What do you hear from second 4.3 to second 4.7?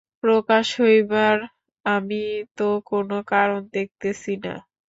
না।